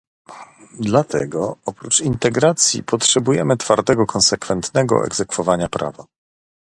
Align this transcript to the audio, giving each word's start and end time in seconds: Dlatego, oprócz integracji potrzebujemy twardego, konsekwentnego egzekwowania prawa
Dlatego, 0.79 1.57
oprócz 1.65 1.99
integracji 2.01 2.83
potrzebujemy 2.83 3.57
twardego, 3.57 4.05
konsekwentnego 4.05 5.05
egzekwowania 5.05 5.67
prawa 5.69 6.05